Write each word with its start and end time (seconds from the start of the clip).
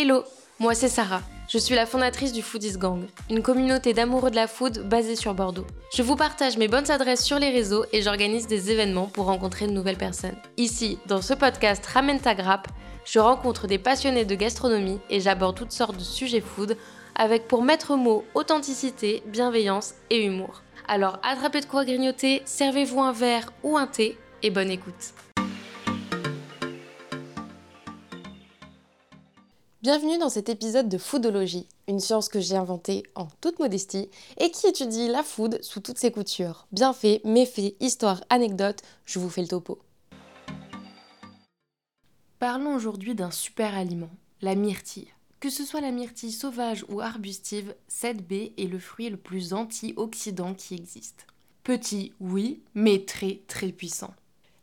Hello, 0.00 0.22
moi 0.60 0.76
c'est 0.76 0.88
Sarah. 0.88 1.22
Je 1.48 1.58
suis 1.58 1.74
la 1.74 1.84
fondatrice 1.84 2.32
du 2.32 2.40
Foodies 2.40 2.78
Gang, 2.78 3.08
une 3.30 3.42
communauté 3.42 3.94
d'amoureux 3.94 4.30
de 4.30 4.36
la 4.36 4.46
food 4.46 4.88
basée 4.88 5.16
sur 5.16 5.34
Bordeaux. 5.34 5.66
Je 5.92 6.04
vous 6.04 6.14
partage 6.14 6.56
mes 6.56 6.68
bonnes 6.68 6.88
adresses 6.88 7.24
sur 7.24 7.40
les 7.40 7.50
réseaux 7.50 7.84
et 7.92 8.00
j'organise 8.00 8.46
des 8.46 8.70
événements 8.70 9.08
pour 9.08 9.24
rencontrer 9.24 9.66
de 9.66 9.72
nouvelles 9.72 9.96
personnes. 9.96 10.36
Ici, 10.56 11.00
dans 11.06 11.20
ce 11.20 11.34
podcast 11.34 11.84
Ramène 11.84 12.20
ta 12.20 12.36
grappe, 12.36 12.68
je 13.04 13.18
rencontre 13.18 13.66
des 13.66 13.80
passionnés 13.80 14.24
de 14.24 14.36
gastronomie 14.36 15.00
et 15.10 15.18
j'aborde 15.18 15.56
toutes 15.56 15.72
sortes 15.72 15.96
de 15.96 16.04
sujets 16.04 16.42
food 16.42 16.76
avec 17.16 17.48
pour 17.48 17.64
maître 17.64 17.96
mot 17.96 18.24
authenticité, 18.34 19.24
bienveillance 19.26 19.94
et 20.10 20.24
humour. 20.24 20.62
Alors 20.86 21.18
attrapez 21.24 21.60
de 21.60 21.66
quoi 21.66 21.84
grignoter, 21.84 22.42
servez-vous 22.44 23.00
un 23.00 23.12
verre 23.12 23.50
ou 23.64 23.76
un 23.76 23.88
thé 23.88 24.16
et 24.44 24.50
bonne 24.50 24.70
écoute. 24.70 25.12
Bienvenue 29.80 30.18
dans 30.18 30.28
cet 30.28 30.48
épisode 30.48 30.88
de 30.88 30.98
Foodologie, 30.98 31.68
une 31.86 32.00
science 32.00 32.28
que 32.28 32.40
j'ai 32.40 32.56
inventée 32.56 33.04
en 33.14 33.28
toute 33.40 33.60
modestie 33.60 34.10
et 34.40 34.50
qui 34.50 34.66
étudie 34.66 35.06
la 35.06 35.22
food 35.22 35.62
sous 35.62 35.78
toutes 35.78 35.98
ses 35.98 36.10
coutures. 36.10 36.66
Bienfaits, 36.72 37.24
méfaits, 37.24 37.76
histoires, 37.78 38.20
anecdotes, 38.28 38.82
je 39.04 39.20
vous 39.20 39.30
fais 39.30 39.40
le 39.40 39.46
topo. 39.46 39.78
Parlons 42.40 42.74
aujourd'hui 42.74 43.14
d'un 43.14 43.30
super 43.30 43.76
aliment, 43.76 44.10
la 44.42 44.56
myrtille. 44.56 45.12
Que 45.38 45.48
ce 45.48 45.64
soit 45.64 45.80
la 45.80 45.92
myrtille 45.92 46.32
sauvage 46.32 46.84
ou 46.88 47.00
arbustive, 47.00 47.76
cette 47.86 48.26
baie 48.26 48.54
est 48.58 48.64
le 48.64 48.80
fruit 48.80 49.10
le 49.10 49.16
plus 49.16 49.52
antioxydant 49.52 50.54
qui 50.54 50.74
existe. 50.74 51.28
Petit, 51.62 52.14
oui, 52.18 52.62
mais 52.74 53.04
très 53.04 53.42
très 53.46 53.68
puissant. 53.68 54.12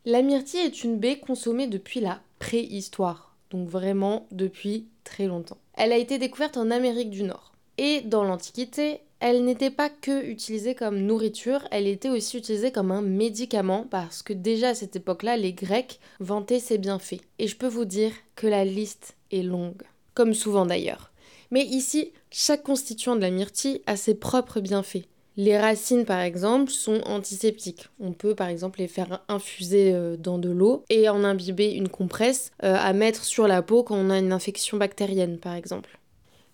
La 0.04 0.22
myrtille 0.22 0.59
est 0.59 0.84
une 0.84 1.00
baie 1.00 1.20
consommée 1.20 1.68
depuis 1.68 2.02
la 2.02 2.20
préhistoire 2.38 3.26
donc 3.52 3.70
vraiment 3.70 4.28
depuis 4.32 4.88
très 5.05 5.27
longtemps. 5.27 5.58
Elle 5.76 5.94
a 5.94 5.98
été 5.98 6.18
découverte 6.18 6.58
en 6.58 6.70
Amérique 6.70 7.09
du 7.09 7.23
Nord. 7.23 7.54
Et 7.77 8.02
dans 8.02 8.26
l'Antiquité, 8.26 9.00
elle 9.20 9.45
n'était 9.45 9.72
pas 9.72 9.89
que 9.89 10.25
utilisée 10.25 10.75
comme 10.75 11.00
nourriture, 11.00 11.67
elle 11.72 11.88
était 11.88 12.09
aussi 12.09 12.38
utilisée 12.38 12.72
comme 12.72 12.92
un 12.92 13.02
médicament 13.02 13.88
parce 13.89 14.22
que 14.22 14.33
déjà 14.33 14.70
à 14.70 14.76
cette 14.76 14.98
époque-là, 14.98 15.38
les 15.38 15.53
Grecs 15.53 16.00
vantaient 16.20 16.59
ses 16.59 16.78
bienfaits. 16.78 17.22
Et 17.39 17.48
je 17.48 17.56
peux 17.56 17.67
vous 17.67 17.86
dire 17.86 18.11
que 18.36 18.48
la 18.48 18.66
liste 18.66 19.16
est 19.31 19.44
longue, 19.44 19.83
comme 20.14 20.33
souvent 20.33 20.66
d'ailleurs. 20.66 21.11
Mais 21.52 21.64
ici, 21.64 22.11
chaque 22.31 22.64
constituant 22.64 23.16
de 23.16 23.22
la 23.22 23.31
myrtille 23.31 23.81
a 23.86 23.95
ses 23.95 24.16
propres 24.16 24.59
bienfaits. 24.59 25.06
Les 25.38 25.58
racines, 25.58 26.05
par 26.05 26.22
exemple, 26.22 26.72
sont 26.72 27.02
antiseptiques. 27.05 27.89
On 28.00 28.14
peut, 28.14 28.36
par 28.36 28.47
exemple, 28.47 28.80
les 28.80 28.88
faire 28.88 29.22
infuser 29.28 29.94
euh, 29.94 30.16
dans 30.16 30.38
de 30.38 30.50
l'eau 30.50 30.83
et 30.89 31.09
en 31.09 31.23
imbiber 31.25 31.72
une 31.72 31.89
compresse 31.89 32.52
euh, 32.64 32.75
à 32.80 32.94
mettre 32.94 33.25
sur 33.25 33.47
la 33.47 33.61
peau 33.61 33.83
quand 33.83 33.97
on 33.97 34.09
a 34.09 34.17
une 34.17 34.31
infection 34.31 34.77
bactérienne, 34.77 35.38
par 35.38 35.55
exemple. 35.55 36.00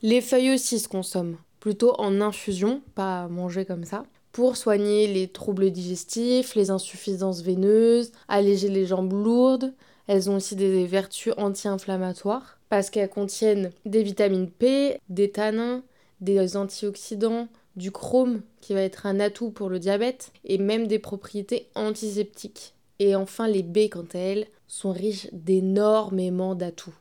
Les 0.01 0.19
feuilles 0.19 0.55
aussi 0.55 0.79
se 0.79 0.87
consomment, 0.87 1.37
plutôt 1.59 1.93
en 1.99 2.21
infusion, 2.21 2.81
pas 2.95 3.23
à 3.23 3.27
manger 3.27 3.65
comme 3.65 3.83
ça, 3.83 4.03
pour 4.31 4.57
soigner 4.57 5.05
les 5.07 5.27
troubles 5.27 5.69
digestifs, 5.69 6.55
les 6.55 6.71
insuffisances 6.71 7.43
veineuses, 7.43 8.11
alléger 8.27 8.69
les 8.69 8.87
jambes 8.87 9.13
lourdes. 9.13 9.73
Elles 10.07 10.29
ont 10.29 10.37
aussi 10.37 10.55
des 10.55 10.85
vertus 10.87 11.33
anti-inflammatoires 11.37 12.57
parce 12.69 12.89
qu'elles 12.89 13.09
contiennent 13.09 13.69
des 13.85 14.01
vitamines 14.01 14.49
P, 14.49 14.97
des 15.09 15.29
tanins, 15.29 15.83
des 16.21 16.55
antioxydants, 16.57 17.47
du 17.75 17.91
chrome 17.91 18.41
qui 18.59 18.73
va 18.73 18.81
être 18.81 19.05
un 19.05 19.19
atout 19.19 19.51
pour 19.51 19.69
le 19.69 19.79
diabète 19.79 20.31
et 20.45 20.57
même 20.57 20.87
des 20.87 20.99
propriétés 20.99 21.69
antiseptiques. 21.75 22.73
Et 22.99 23.15
enfin 23.15 23.47
les 23.47 23.63
baies 23.63 23.89
quant 23.89 24.05
à 24.13 24.19
elles 24.19 24.47
sont 24.67 24.91
riches 24.91 25.27
d'énormément 25.31 26.55
d'atouts. 26.55 26.93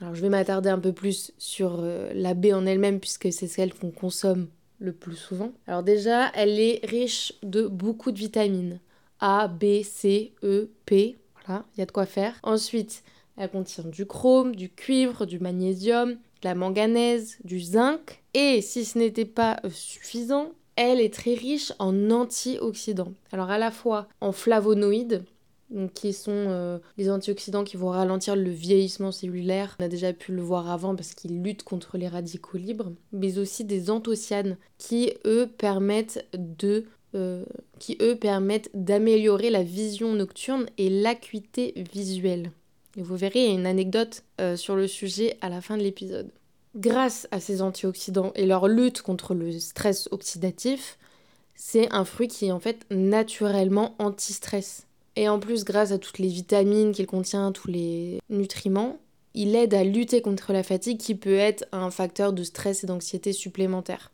Alors 0.00 0.14
je 0.14 0.22
vais 0.22 0.28
m'attarder 0.28 0.68
un 0.68 0.78
peu 0.78 0.92
plus 0.92 1.32
sur 1.38 1.80
euh, 1.80 2.10
la 2.14 2.34
baie 2.34 2.52
en 2.52 2.66
elle-même 2.66 3.00
puisque 3.00 3.32
c'est 3.32 3.48
celle 3.48 3.74
qu'on 3.74 3.90
consomme 3.90 4.48
le 4.78 4.92
plus 4.92 5.16
souvent. 5.16 5.52
Alors 5.66 5.82
déjà, 5.82 6.30
elle 6.34 6.60
est 6.60 6.84
riche 6.84 7.32
de 7.42 7.66
beaucoup 7.66 8.12
de 8.12 8.18
vitamines. 8.18 8.80
A, 9.20 9.48
B, 9.48 9.82
C, 9.82 10.32
E, 10.44 10.70
P. 10.86 11.18
Voilà, 11.44 11.64
il 11.74 11.80
y 11.80 11.82
a 11.82 11.86
de 11.86 11.92
quoi 11.92 12.06
faire. 12.06 12.38
Ensuite, 12.44 13.02
elle 13.36 13.50
contient 13.50 13.84
du 13.84 14.06
chrome, 14.06 14.54
du 14.54 14.68
cuivre, 14.68 15.26
du 15.26 15.40
magnésium, 15.40 16.12
de 16.12 16.16
la 16.44 16.54
manganèse, 16.54 17.38
du 17.42 17.60
zinc. 17.60 18.22
Et 18.34 18.60
si 18.60 18.84
ce 18.84 18.98
n'était 18.98 19.24
pas 19.24 19.60
euh, 19.64 19.70
suffisant, 19.70 20.52
elle 20.76 21.00
est 21.00 21.12
très 21.12 21.34
riche 21.34 21.72
en 21.78 22.10
antioxydants. 22.10 23.12
Alors 23.32 23.50
à 23.50 23.58
la 23.58 23.70
fois 23.70 24.08
en 24.20 24.32
flavonoïdes, 24.32 25.24
qui 25.94 26.12
sont 26.12 26.30
euh, 26.32 26.78
les 26.96 27.10
antioxydants 27.10 27.64
qui 27.64 27.76
vont 27.76 27.90
ralentir 27.90 28.36
le 28.36 28.50
vieillissement 28.50 29.12
cellulaire. 29.12 29.76
On 29.80 29.84
a 29.84 29.88
déjà 29.88 30.12
pu 30.12 30.32
le 30.32 30.42
voir 30.42 30.70
avant 30.70 30.94
parce 30.96 31.14
qu'ils 31.14 31.42
luttent 31.42 31.62
contre 31.62 31.98
les 31.98 32.08
radicaux 32.08 32.58
libres, 32.58 32.92
mais 33.12 33.38
aussi 33.38 33.64
des 33.64 33.90
anthocyanes 33.90 34.56
qui 34.78 35.12
eux 35.26 35.46
permettent 35.58 36.26
euh, 37.14 37.44
d'améliorer 38.74 39.50
la 39.50 39.62
vision 39.62 40.14
nocturne 40.14 40.66
et 40.78 40.88
l'acuité 40.88 41.74
visuelle. 41.92 42.52
Et 42.96 43.02
vous 43.02 43.16
verrez, 43.16 43.44
il 43.44 43.48
y 43.48 43.50
a 43.50 43.58
une 43.58 43.66
anecdote 43.66 44.24
euh, 44.40 44.56
sur 44.56 44.74
le 44.74 44.86
sujet 44.86 45.36
à 45.40 45.48
la 45.48 45.60
fin 45.60 45.76
de 45.76 45.82
l'épisode. 45.82 46.30
Grâce 46.76 47.26
à 47.30 47.40
ces 47.40 47.62
antioxydants 47.62 48.32
et 48.34 48.46
leur 48.46 48.68
lutte 48.68 49.02
contre 49.02 49.34
le 49.34 49.58
stress 49.58 50.08
oxydatif, 50.10 50.98
c'est 51.54 51.92
un 51.92 52.04
fruit 52.04 52.28
qui 52.28 52.46
est 52.46 52.52
en 52.52 52.60
fait 52.60 52.86
naturellement 52.90 53.94
anti-stress. 53.98 54.86
Et 55.16 55.28
en 55.28 55.40
plus, 55.40 55.64
grâce 55.64 55.90
à 55.90 55.98
toutes 55.98 56.18
les 56.18 56.28
vitamines 56.28 56.92
qu'il 56.92 57.06
contient, 57.06 57.50
tous 57.50 57.68
les 57.68 58.20
nutriments, 58.30 58.98
il 59.34 59.56
aide 59.56 59.74
à 59.74 59.82
lutter 59.82 60.22
contre 60.22 60.52
la 60.52 60.62
fatigue 60.62 60.98
qui 60.98 61.14
peut 61.14 61.36
être 61.36 61.64
un 61.72 61.90
facteur 61.90 62.32
de 62.32 62.44
stress 62.44 62.84
et 62.84 62.86
d'anxiété 62.86 63.32
supplémentaire. 63.32 64.12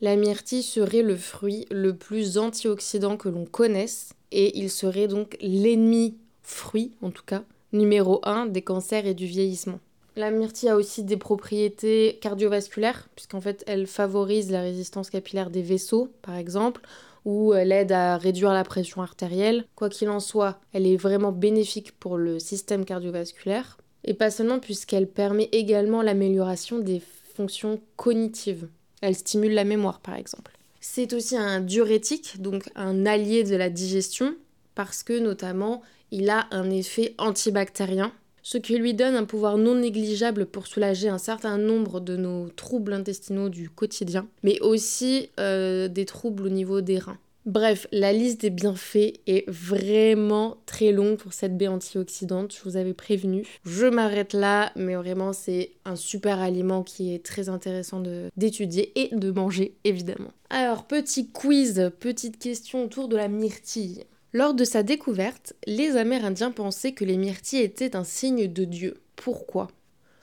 La 0.00 0.16
myrtille 0.16 0.62
serait 0.62 1.02
le 1.02 1.16
fruit 1.16 1.66
le 1.70 1.96
plus 1.96 2.38
antioxydant 2.38 3.16
que 3.16 3.28
l'on 3.28 3.46
connaisse 3.46 4.14
et 4.32 4.58
il 4.58 4.70
serait 4.70 5.08
donc 5.08 5.36
l'ennemi 5.40 6.16
fruit 6.42 6.92
en 7.00 7.10
tout 7.10 7.24
cas 7.24 7.44
numéro 7.72 8.20
1 8.22 8.46
des 8.46 8.62
cancers 8.62 9.06
et 9.06 9.14
du 9.14 9.26
vieillissement. 9.26 9.80
La 10.16 10.30
myrtille 10.30 10.70
a 10.70 10.76
aussi 10.76 11.04
des 11.04 11.18
propriétés 11.18 12.18
cardiovasculaires, 12.22 13.06
puisqu'en 13.14 13.42
fait 13.42 13.62
elle 13.66 13.86
favorise 13.86 14.50
la 14.50 14.62
résistance 14.62 15.10
capillaire 15.10 15.50
des 15.50 15.60
vaisseaux, 15.60 16.10
par 16.22 16.36
exemple, 16.36 16.80
ou 17.26 17.52
elle 17.52 17.70
aide 17.70 17.92
à 17.92 18.16
réduire 18.16 18.54
la 18.54 18.64
pression 18.64 19.02
artérielle. 19.02 19.66
Quoi 19.74 19.90
qu'il 19.90 20.08
en 20.08 20.20
soit, 20.20 20.58
elle 20.72 20.86
est 20.86 20.96
vraiment 20.96 21.32
bénéfique 21.32 21.92
pour 21.98 22.16
le 22.16 22.38
système 22.38 22.86
cardiovasculaire. 22.86 23.76
Et 24.04 24.14
pas 24.14 24.30
seulement 24.30 24.58
puisqu'elle 24.58 25.06
permet 25.06 25.50
également 25.52 26.00
l'amélioration 26.00 26.78
des 26.78 27.02
fonctions 27.34 27.78
cognitives. 27.96 28.68
Elle 29.02 29.16
stimule 29.16 29.52
la 29.52 29.64
mémoire, 29.64 30.00
par 30.00 30.14
exemple. 30.14 30.56
C'est 30.80 31.12
aussi 31.12 31.36
un 31.36 31.60
diurétique, 31.60 32.40
donc 32.40 32.70
un 32.74 33.04
allié 33.04 33.44
de 33.44 33.56
la 33.56 33.68
digestion, 33.68 34.34
parce 34.74 35.02
que 35.02 35.18
notamment 35.18 35.82
il 36.10 36.30
a 36.30 36.46
un 36.52 36.70
effet 36.70 37.14
antibactérien, 37.18 38.12
ce 38.46 38.58
qui 38.58 38.78
lui 38.78 38.94
donne 38.94 39.16
un 39.16 39.24
pouvoir 39.24 39.58
non 39.58 39.74
négligeable 39.74 40.46
pour 40.46 40.68
soulager 40.68 41.08
un 41.08 41.18
certain 41.18 41.58
nombre 41.58 41.98
de 41.98 42.16
nos 42.16 42.48
troubles 42.48 42.92
intestinaux 42.92 43.48
du 43.48 43.68
quotidien, 43.68 44.28
mais 44.44 44.60
aussi 44.60 45.30
euh, 45.40 45.88
des 45.88 46.04
troubles 46.04 46.44
au 46.44 46.48
niveau 46.48 46.80
des 46.80 47.00
reins. 47.00 47.18
Bref, 47.44 47.88
la 47.90 48.12
liste 48.12 48.42
des 48.42 48.50
bienfaits 48.50 49.14
est 49.26 49.50
vraiment 49.50 50.58
très 50.64 50.92
longue 50.92 51.16
pour 51.16 51.32
cette 51.32 51.56
baie 51.56 51.66
antioxydante, 51.66 52.54
je 52.54 52.62
vous 52.62 52.76
avais 52.76 52.94
prévenu. 52.94 53.44
Je 53.64 53.86
m'arrête 53.86 54.32
là, 54.32 54.70
mais 54.76 54.94
vraiment 54.94 55.32
c'est 55.32 55.72
un 55.84 55.96
super 55.96 56.38
aliment 56.38 56.84
qui 56.84 57.12
est 57.12 57.24
très 57.24 57.48
intéressant 57.48 58.00
d'étudier 58.36 58.92
et 58.94 59.12
de 59.12 59.32
manger 59.32 59.74
évidemment. 59.82 60.30
Alors, 60.50 60.84
petit 60.84 61.32
quiz, 61.32 61.90
petite 61.98 62.38
question 62.38 62.84
autour 62.84 63.08
de 63.08 63.16
la 63.16 63.26
myrtille. 63.26 64.04
Lors 64.36 64.52
de 64.52 64.64
sa 64.64 64.82
découverte, 64.82 65.54
les 65.66 65.96
Amérindiens 65.96 66.50
pensaient 66.50 66.92
que 66.92 67.06
les 67.06 67.16
myrtilles 67.16 67.62
étaient 67.62 67.96
un 67.96 68.04
signe 68.04 68.52
de 68.52 68.64
Dieu. 68.64 68.98
Pourquoi? 69.16 69.68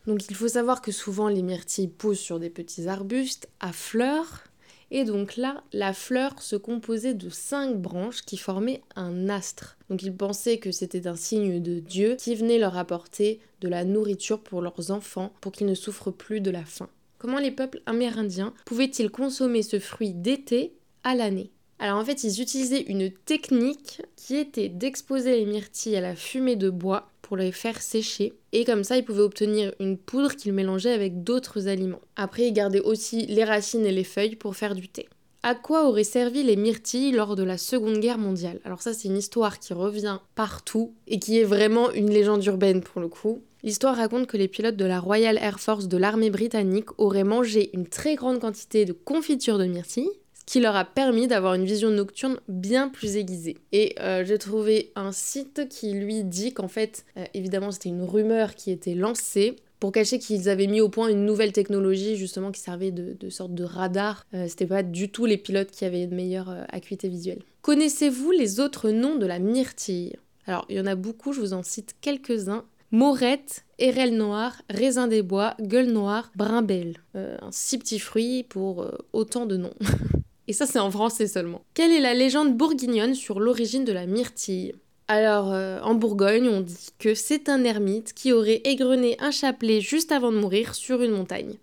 Donc 0.06 0.30
il 0.30 0.36
faut 0.36 0.50
savoir 0.50 0.84
que 0.84 0.92
souvent 0.92 1.30
les 1.30 1.42
myrtilles 1.42 1.88
poussent 1.88 2.20
sur 2.20 2.40
des 2.40 2.52
petits 2.52 2.88
arbustes 2.88 3.50
à 3.60 3.74
fleurs, 3.74 4.44
et 4.92 5.04
donc 5.04 5.36
là, 5.36 5.64
la 5.74 5.94
fleur 5.94 6.44
se 6.44 6.56
composait 6.56 7.16
de 7.16 7.32
cinq 7.32 7.76
branches 7.82 8.22
qui 8.22 8.38
formaient 8.38 8.84
un 8.96 9.30
astre. 9.30 9.80
Donc 9.90 10.04
ils 10.04 10.16
pensaient 10.16 10.60
que 10.60 10.72
c'était 10.72 11.08
un 11.08 11.16
signe 11.16 11.60
de 11.60 11.80
Dieu 11.80 12.16
qui 12.20 12.36
venait 12.36 12.60
leur 12.60 12.78
apporter 12.78 13.40
de 13.62 13.68
la 13.68 13.84
nourriture 13.84 14.42
pour 14.42 14.62
leurs 14.62 14.92
enfants 14.92 15.34
pour 15.42 15.52
qu'ils 15.52 15.66
ne 15.66 15.74
souffrent 15.74 16.12
plus 16.12 16.40
de 16.40 16.52
la 16.52 16.66
faim. 16.66 16.90
Comment 17.18 17.40
les 17.40 17.50
peuples 17.50 17.82
amérindiens 17.88 18.54
pouvaient-ils 18.66 19.10
consommer 19.10 19.64
ce 19.64 19.80
fruit 19.80 20.14
d'été 20.14 20.76
à 21.04 21.16
l'année? 21.16 21.50
Alors 21.84 22.00
en 22.00 22.06
fait, 22.06 22.24
ils 22.24 22.42
utilisaient 22.42 22.86
une 22.88 23.12
technique 23.12 24.02
qui 24.16 24.38
était 24.38 24.70
d'exposer 24.70 25.36
les 25.36 25.46
myrtilles 25.46 25.98
à 25.98 26.02
la 26.02 26.16
fumée 26.16 26.56
de 26.56 26.70
bois 26.70 27.10
pour 27.22 27.36
les 27.36 27.52
faire 27.52 27.82
sécher. 27.82 28.32
Et 28.54 28.64
comme 28.64 28.86
ça, 28.86 28.96
ils 28.96 29.04
pouvaient 29.04 29.20
obtenir 29.20 29.74
une 29.82 29.98
poudre 29.98 30.34
qu'ils 30.38 30.54
mélangeaient 30.54 30.94
avec 30.94 31.26
d'autres 31.26 31.68
aliments. 31.68 32.00
Après, 32.16 32.48
ils 32.48 32.54
gardaient 32.54 32.80
aussi 32.80 33.26
les 33.26 33.44
racines 33.44 33.86
et 33.86 33.92
les 33.92 34.06
feuilles 34.06 34.38
pour 34.38 34.56
faire 34.56 34.76
du 34.76 34.88
thé. 34.88 35.10
À 35.44 35.56
quoi 35.56 35.86
auraient 35.86 36.06
servi 36.06 36.42
les 36.42 36.56
myrtilles 36.56 37.12
lors 37.12 37.36
de 37.36 37.44
la 37.44 37.58
Seconde 37.58 38.00
Guerre 38.00 38.18
mondiale? 38.18 38.62
Alors 38.64 38.82
ça, 38.82 38.94
c'est 38.94 39.10
une 39.10 39.18
histoire 39.18 39.60
qui 39.60 39.74
revient 39.74 40.20
partout 40.36 40.94
et 41.08 41.20
qui 41.20 41.38
est 41.38 41.44
vraiment 41.44 41.92
une 41.92 42.10
légende 42.10 42.46
urbaine 42.46 42.80
pour 42.80 43.02
le 43.02 43.10
coup. 43.10 43.42
L'histoire 43.62 43.98
raconte 43.98 44.28
que 44.28 44.38
les 44.38 44.48
pilotes 44.48 44.78
de 44.78 44.86
la 44.86 45.02
Royal 45.02 45.38
Air 45.38 45.60
Force 45.60 45.90
de 45.90 45.98
l'armée 45.98 46.30
britannique 46.30 46.98
auraient 46.98 47.26
mangé 47.26 47.72
une 47.74 47.88
très 47.88 48.16
grande 48.16 48.40
quantité 48.40 48.86
de 48.86 48.94
confiture 48.94 49.58
de 49.58 49.66
myrtille, 49.66 50.10
qui 50.46 50.60
leur 50.60 50.76
a 50.76 50.86
permis 50.86 51.28
d'avoir 51.28 51.54
une 51.54 51.66
vision 51.66 51.90
nocturne 51.90 52.40
bien 52.48 52.90
plus 52.90 53.16
aiguisée. 53.16 53.58
Et 53.72 53.96
euh, 54.00 54.24
j'ai 54.26 54.38
trouvé 54.38 54.92
un 54.96 55.12
site 55.12 55.68
qui 55.70 55.94
lui 55.94 56.24
dit 56.24 56.54
qu'en 56.54 56.68
fait, 56.68 57.06
euh, 57.18 57.26
évidemment 57.34 57.72
c'était 57.72 57.90
une 57.90 58.04
rumeur 58.04 58.56
qui 58.56 58.72
était 58.72 58.96
lancée, 58.96 59.56
pour 59.80 59.92
cacher 59.92 60.18
qu'ils 60.18 60.48
avaient 60.48 60.68
mis 60.68 60.80
au 60.80 60.88
point 60.88 61.10
une 61.10 61.26
nouvelle 61.26 61.52
technologie 61.52 62.16
justement 62.16 62.54
qui 62.54 62.62
servait 62.62 62.92
de, 62.92 63.30
sorte 63.30 63.54
de 63.54 63.66
radar. 63.66 64.26
Euh, 64.34 64.48
c'était 64.48 64.66
pas 64.66 64.82
du 64.82 65.10
tout 65.10 65.26
les 65.26 65.36
pilotes 65.36 65.72
qui 65.72 65.84
avaient 65.84 66.04
une 66.04 66.16
meilleure 66.16 66.56
acuité 66.70 67.10
visuelle. 67.10 67.42
Connaissez-vous 67.64 68.32
les 68.32 68.62
autres 68.62 68.92
noms 68.92 69.18
de 69.18 69.26
la 69.26 69.40
myrtille? 69.40 70.16
Alors, 70.48 70.66
il 70.70 70.78
y 70.78 70.80
en 70.80 70.86
a 70.86 70.96
beaucoup, 70.96 71.34
je 71.34 71.42
vous 71.42 71.54
en 71.54 71.64
cite 71.64 71.96
quelques-uns. 72.00 72.64
Morette, 72.92 73.66
érelle 73.78 74.16
noire, 74.16 74.62
raisin 74.70 75.08
des 75.08 75.22
bois, 75.22 75.56
gueule 75.60 75.92
noire, 75.92 76.32
brimbelle. 76.36 76.98
Un 77.16 77.50
si 77.52 77.78
petit 77.78 78.00
fruit 78.00 78.44
pour 78.44 78.90
autant 79.12 79.46
de 79.46 79.58
noms. 79.58 79.74
Et 80.48 80.54
ça, 80.54 80.66
c'est 80.66 80.80
en 80.80 80.92
français 80.92 81.28
seulement. 81.28 81.64
Quelle 81.74 81.92
est 81.92 82.02
la 82.02 82.14
légende 82.14 82.56
bourguignonne 82.56 83.16
sur 83.16 83.40
l'origine 83.40 83.86
de 83.86 83.94
la 83.94 84.06
myrtille? 84.06 84.74
Alors, 85.08 85.52
euh, 85.52 85.80
en 85.82 85.96
Bourgogne, 85.96 86.48
on 86.48 86.62
dit 86.62 86.90
que 86.98 87.14
c'est 87.14 87.50
un 87.50 87.64
ermite 87.64 88.14
qui 88.14 88.32
aurait 88.32 88.62
égrené 88.64 89.18
un 89.20 89.32
chapelet 89.32 89.82
juste 89.82 90.12
avant 90.12 90.32
de 90.32 90.38
mourir 90.38 90.76
sur 90.76 91.02
une 91.02 91.12
montagne. 91.12 91.56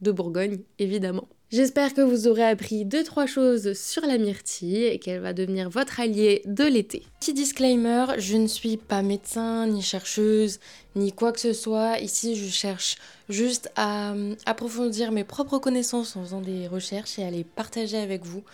De 0.00 0.12
Bourgogne, 0.12 0.60
évidemment. 0.78 1.28
J'espère 1.50 1.94
que 1.94 2.02
vous 2.02 2.28
aurez 2.28 2.44
appris 2.44 2.84
2-3 2.84 3.26
choses 3.26 3.72
sur 3.72 4.04
la 4.04 4.18
myrtille 4.18 4.84
et 4.84 4.98
qu'elle 4.98 5.20
va 5.20 5.32
devenir 5.32 5.70
votre 5.70 5.98
allié 5.98 6.42
de 6.44 6.64
l'été. 6.64 7.06
Petit 7.20 7.32
disclaimer, 7.32 8.04
je 8.18 8.36
ne 8.36 8.46
suis 8.46 8.76
pas 8.76 9.00
médecin, 9.00 9.66
ni 9.66 9.80
chercheuse, 9.80 10.60
ni 10.94 11.10
quoi 11.10 11.32
que 11.32 11.40
ce 11.40 11.54
soit. 11.54 12.00
Ici, 12.00 12.36
je 12.36 12.50
cherche 12.50 12.96
juste 13.30 13.72
à 13.76 14.12
euh, 14.12 14.34
approfondir 14.44 15.10
mes 15.10 15.24
propres 15.24 15.56
connaissances 15.56 16.16
en 16.16 16.22
faisant 16.22 16.42
des 16.42 16.68
recherches 16.68 17.18
et 17.18 17.24
à 17.24 17.30
les 17.30 17.44
partager 17.44 17.96
avec 17.96 18.26
vous. 18.26 18.44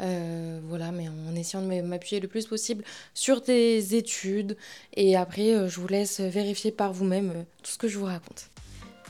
Euh, 0.00 0.58
voilà, 0.64 0.90
mais 0.90 1.08
en 1.08 1.36
essayant 1.36 1.62
de 1.62 1.82
m'appuyer 1.82 2.20
le 2.20 2.26
plus 2.26 2.46
possible 2.46 2.82
sur 3.14 3.42
des 3.42 3.94
études. 3.94 4.56
Et 4.94 5.14
après, 5.14 5.54
euh, 5.54 5.68
je 5.68 5.78
vous 5.78 5.86
laisse 5.86 6.18
vérifier 6.18 6.72
par 6.72 6.92
vous-même 6.92 7.44
tout 7.62 7.70
ce 7.70 7.78
que 7.78 7.86
je 7.86 7.96
vous 7.96 8.06
raconte. 8.06 8.50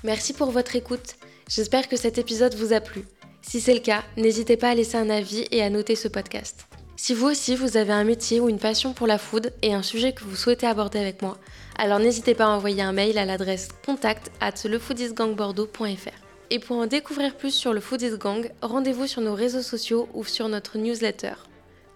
Merci 0.05 0.35
pour 0.35 0.51
votre 0.51 0.77
écoute. 0.77 1.17
J'espère 1.50 1.88
que 1.88 1.97
cet 1.97 2.17
épisode 2.17 2.55
vous 2.55 2.73
a 2.73 2.81
plu. 2.81 3.05
Si 3.43 3.61
c'est 3.61 3.75
le 3.75 3.81
cas, 3.81 4.05
n'hésitez 4.17 4.56
pas 4.56 4.70
à 4.70 4.75
laisser 4.75 4.97
un 4.97 5.11
avis 5.11 5.47
et 5.50 5.62
à 5.62 5.69
noter 5.69 5.97
ce 5.97 6.06
podcast. 6.06 6.67
Si 6.97 7.12
vous 7.12 7.26
aussi 7.26 7.56
vous 7.56 7.76
avez 7.76 7.93
un 7.93 8.05
métier 8.05 8.38
ou 8.38 8.49
une 8.49 8.61
passion 8.61 8.93
pour 8.93 9.08
la 9.08 9.19
food 9.19 9.52
et 9.62 9.75
un 9.75 9.82
sujet 9.82 10.12
que 10.12 10.23
vous 10.23 10.37
souhaitez 10.37 10.69
aborder 10.69 11.00
avec 11.00 11.23
moi, 11.23 11.38
alors 11.76 11.99
n'hésitez 11.99 12.35
pas 12.35 12.44
à 12.44 12.50
envoyer 12.50 12.82
un 12.82 12.93
mail 12.93 13.19
à 13.19 13.25
l'adresse 13.25 13.69
contact 13.85 14.31
at 14.41 14.62
lefoodisgangbordeaux.fr. 14.62 16.25
Et 16.50 16.61
pour 16.61 16.76
en 16.76 16.87
découvrir 16.87 17.37
plus 17.37 17.52
sur 17.52 17.73
le 17.73 17.81
Foodies 17.81 18.17
Gang, 18.17 18.49
rendez-vous 18.62 19.08
sur 19.08 19.20
nos 19.20 19.35
réseaux 19.35 19.62
sociaux 19.62 20.08
ou 20.14 20.25
sur 20.25 20.49
notre 20.49 20.79
newsletter. 20.79 21.35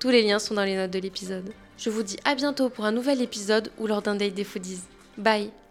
Tous 0.00 0.10
les 0.10 0.22
liens 0.22 0.40
sont 0.40 0.54
dans 0.54 0.64
les 0.64 0.76
notes 0.76 0.90
de 0.90 0.98
l'épisode. 0.98 1.52
Je 1.78 1.90
vous 1.90 2.02
dis 2.02 2.16
à 2.24 2.34
bientôt 2.34 2.70
pour 2.70 2.86
un 2.86 2.92
nouvel 2.92 3.22
épisode 3.22 3.70
ou 3.78 3.86
lors 3.86 4.02
d'un 4.02 4.16
date 4.16 4.34
des 4.34 4.44
foodies. 4.44 4.80
Bye 5.16 5.63